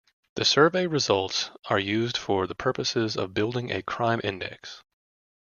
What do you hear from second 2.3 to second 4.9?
the purposes of building a crime index.